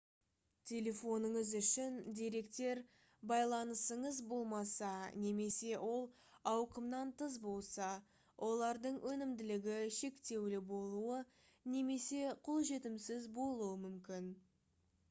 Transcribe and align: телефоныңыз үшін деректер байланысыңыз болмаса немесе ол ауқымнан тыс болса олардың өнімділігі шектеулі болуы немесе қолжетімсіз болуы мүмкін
телефоныңыз 0.69 1.49
үшін 1.57 1.97
деректер 2.19 2.79
байланысыңыз 3.31 4.21
болмаса 4.31 4.89
немесе 5.27 5.75
ол 5.89 6.09
ауқымнан 6.53 7.13
тыс 7.21 7.37
болса 7.45 7.91
олардың 8.49 8.99
өнімділігі 9.13 9.77
шектеулі 10.01 10.63
болуы 10.75 11.23
немесе 11.77 12.27
қолжетімсіз 12.51 13.31
болуы 13.39 13.73
мүмкін 13.87 14.37